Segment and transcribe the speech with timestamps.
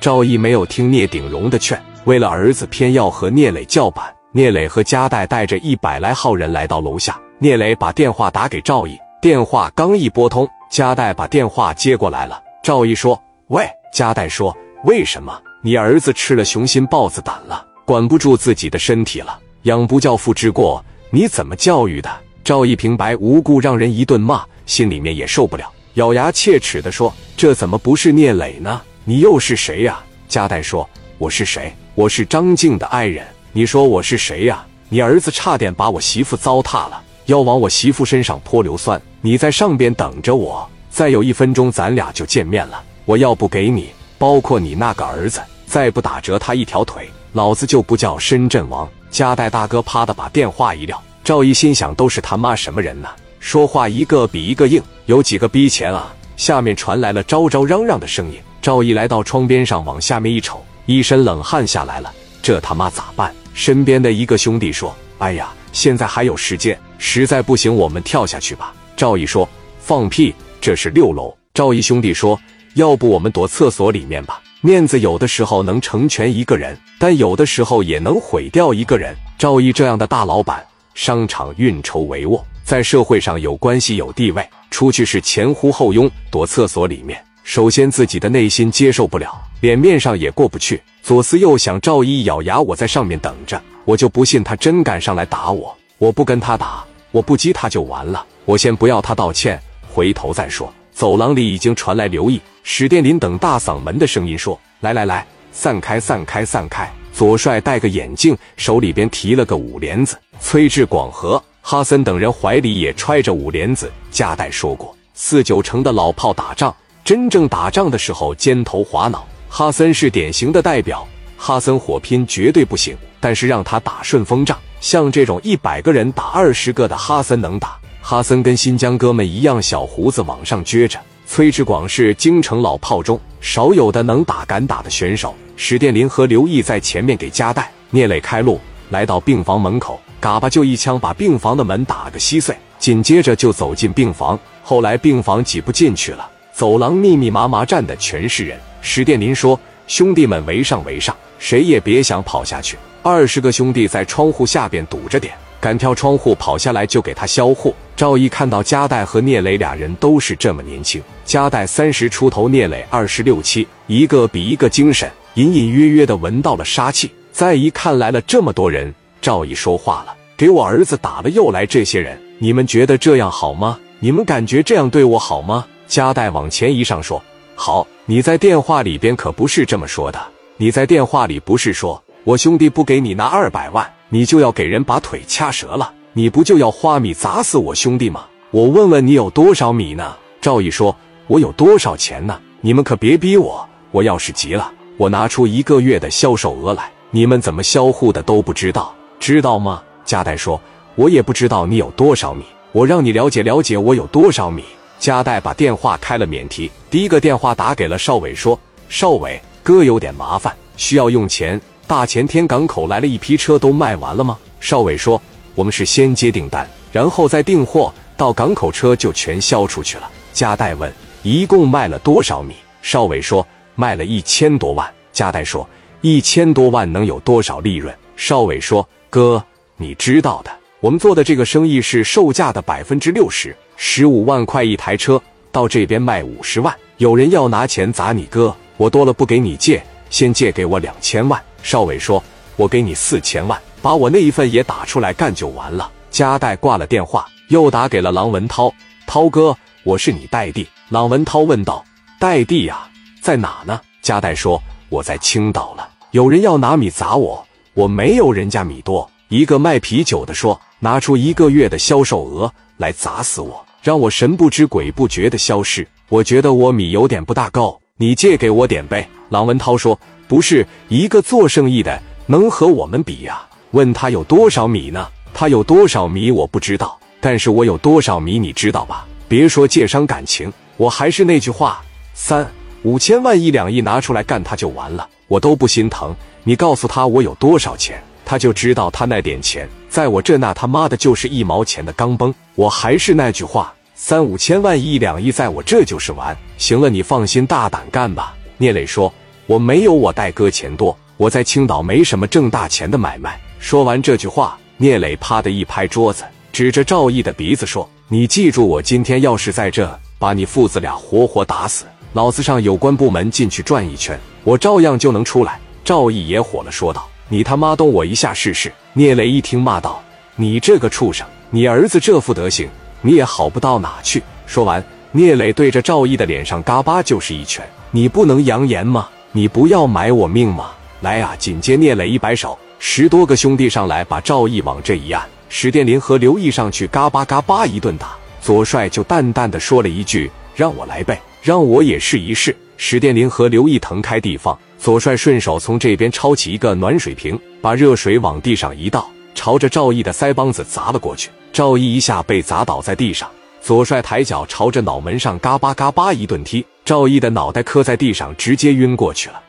[0.00, 4.04] 赵毅没有听聂鼎荣的劝，为了儿子，偏要和聂磊叫板。
[4.32, 12.42] 聂磊和加代带着一百来号人来到楼下，聂磊把电话打给赵毅，电话刚一拨通，加代把电话接过来了。
[12.62, 15.38] 赵毅说：“喂。”加代说：“为什么？
[15.62, 22.10] 你儿子吃了雄心豹子胆了，管不住自己的身体了，养不教父之过，你怎么教育的？”
[22.42, 28.80] 赵毅平白无故让人一顿骂，心里面也受不了，咬牙切齿地说：“这怎么不是聂磊呢？
[29.10, 29.98] 你又是谁呀？”
[30.28, 31.74] 加代说：“我是谁？
[31.96, 34.64] 我是张静的爱人。”你说我是谁呀？
[34.88, 39.02] 你儿子差点把我媳妇糟蹋了，要往我媳妇身上泼硫酸。
[39.20, 42.80] 你在上边等着我，再有一分钟咱俩就见面了。
[43.04, 48.88] 我要不给你，包括你那个儿子，再不打折他一条腿，老子就不叫深圳王。
[49.10, 51.02] 加代大哥啪的把电话一撂。
[51.24, 53.08] 赵毅心想，都是他妈什么人呢？
[53.40, 56.14] 说话一个比一个硬，有几个逼钱啊？
[56.36, 58.38] 下面传来了招招嚷嚷的声音。
[58.62, 62.12] 赵毅来到窗边上，往下面一瞅，一身冷汗下来了。
[62.42, 63.34] 这他妈咋办？
[63.54, 69.48] 身边的一个兄弟说：“哎呀，现在还有时间，实在不行我们跳下去吧。”赵毅说
[69.80, 72.38] ：“放屁，这是六楼。”赵毅兄弟说
[72.74, 74.42] ：“要不我们躲厕所里面吧？
[74.60, 80.62] 面子有的时候能成全一个人，但有的时候也能毁掉一个人。”赵毅这样的大老板，
[80.94, 90.80] 商场运筹帷幄，在社会上有关系有地位，出去是前呼后拥，躲厕所里面，首先自己的内心接受不了，脸面上也过不去。
[91.02, 95.76] 左思右想，赵一咬牙：“我在上面等着，我就不信他真敢上来打我。
[95.98, 98.24] 我不跟他打，我不激他就完了。
[98.44, 99.60] 我先不要他道歉，
[99.92, 110.16] 回头再说。”走廊里已经传来刘毅、史殿林等大嗓门的声音说：“来来来，散开，散开，散开！”左帅戴个眼镜，手里边提了个五莲子。
[110.38, 113.90] 崔志广和哈森等人怀里也揣着五莲子。
[114.12, 116.72] 加代说过：“四九城的老炮打仗，
[117.04, 121.06] 真正打仗的时候尖头滑脑。”哈森是典型的代表，
[121.36, 127.76] 哈森火拼绝对不行，但是让他打顺风仗，像这种一百个人打二十个的哈森能打。
[128.00, 131.00] 哈森跟新疆哥们一样，小胡子往上撅着。
[131.26, 135.34] 崔志广是京城老炮中少有的能打敢打的选手。
[135.56, 144.38] 史殿林和刘毅在前面给夹带、聂磊开路，来到病房门口，嘎巴就一枪把病房的门打个稀碎，紧接着就走进病房。
[144.62, 146.28] 后来病房挤不进去了，
[146.60, 148.60] 走廊密密麻麻站的全是人。
[148.82, 157.72] 史殿林说：“兄弟们，围上围上，谁也别想跑下去。”二十个兄弟在窗户下边堵着点，敢跳窗户跑下来就给他销货。
[157.96, 167.10] 赵毅看到加代和聂磊俩人都是这么年轻，加代三十出头，聂磊二十六七，一个比一个精神，隐隐约约的闻到了杀气。
[167.32, 173.78] 再一看来了这么多人，赵毅说话了：“给我儿子打了又来这些人，你们觉得这样好吗？
[173.98, 177.20] 你们感觉这样对我好吗？”加代往前一上说。
[177.56, 180.18] 好，你在电话里边可不是这么说的。
[180.56, 185.92] 你在电话里不是说我兄弟不给你拿二百万，你就要给人把腿掐折了？
[186.12, 188.24] 你不就要花米砸死我兄弟吗？
[188.52, 190.16] 我问问你有多少米呢？
[190.40, 190.96] 赵毅说
[191.26, 192.40] ：“我有多少钱呢？
[192.60, 193.68] 你们可别逼我。
[193.90, 200.60] 我要是急了，我拿出一个月的销售额来，你们怎么销户的都不知道，知道吗？”加代说
[200.94, 204.64] ：“我也不知道你有多少米，我让你了解了解我有多少米。”
[205.00, 211.58] 加代把电话开了免提，第一个电话打给了邵伟，说：“邵伟哥有点麻烦，需要用钱。
[211.86, 215.20] 大前天港口来了一批车，都卖完了吗？”邵伟说
[215.56, 220.92] ：“我们是先接订单，然后再订货，到港口车就全销出去了。”加代问
[221.24, 223.44] ：“一共卖了多少米？”邵伟说
[223.74, 225.66] ：“卖了一千多万。”加代说
[226.02, 229.42] ：“一千多万能有多少利润？”邵伟说：“哥，
[229.76, 230.50] 你知道的，
[230.80, 235.20] 我们做的这个生意是售价的百分之六十。”十五万块一台车，
[235.50, 241.40] 到这边卖五十万，有人要拿钱砸你哥，我多了不给你借，先借给我两千万。
[241.62, 242.22] 邵伟说
[242.56, 248.72] ：“我给你四千万，把我那一份也打出来干就完了。”加代挂了电话，又打给了郎文涛
[249.06, 251.84] ：“涛哥，我是你代弟。”郎文涛问道
[252.20, 252.86] ：“代弟呀，
[253.22, 269.08] 在哪呢？”加代说：“我在青岛了，有人要拿米砸我，我没有人家米多。”一个卖啤酒的说：“拿出一个月的销售额来砸死我。”让我神不知鬼不觉的消失，我觉得我米有点不大够，你借给我点呗。
[269.28, 269.96] 郎文涛说
[270.26, 273.40] ：“不是一个做生意的能和我们比呀？
[273.70, 275.06] 问他有多少米呢？
[275.32, 279.06] 他有多少米我不知道，但是我有多少米你知道吧？
[279.28, 281.80] 别说借伤感情，我还是那句话，
[282.14, 282.44] 三
[282.82, 286.12] 五千万一两亿拿出来干他就完了，我都不心疼。
[286.42, 292.32] 你告诉他我有多少钱。”他就知道，他那点钱在我这那他妈的就是一毛钱的钢镚。
[292.54, 296.36] 我还是那句话，三五千万一两亿在我这就是完。
[296.58, 298.34] 行了，你放心大胆干吧。
[298.58, 299.12] 聂磊说
[299.46, 303.40] ：“我没有我戴哥钱多，我在青岛没什么挣大钱的买卖。
[303.58, 320.02] 说完这句话，聂磊啪的一拍桌子，指着赵毅的鼻子说：“你记住，我今天要是在这把你父子俩活活打死，老子上有关部门进去转一圈，我照样就能出来。”赵毅也火了，说道：“你他妈动我一下试试！”聂磊一听，骂道
[320.36, 321.26] ：“你这个畜生！
[321.48, 322.68] 你儿子这副德行，
[323.00, 329.08] 你也好不到哪去！”说完，聂磊对着赵毅的脸上嘎巴就是一拳：“你不能扬言吗？
[329.32, 330.72] 你不要买我命吗？
[331.00, 332.58] 来啊！”紧接聂磊一摆手。
[332.78, 338.16] 十多个兄弟上来，把赵毅往这一按，史殿林和刘毅上去，嘎巴嘎巴一顿打。
[338.40, 351.28] 左帅就淡淡的说了一句：“让我来背，让我也试一试。”史殿林和刘毅腾开地方，左帅顺手从这边抄起一个暖水瓶，把热水往地上一倒，朝着赵毅的腮帮子砸了过去。
[351.52, 353.30] 赵毅一下被砸倒在地上，
[353.60, 359.42] 左帅抬脚朝着脑门上嘎巴嘎巴一顿踢，赵毅的脑袋磕在地上，直接晕过去了。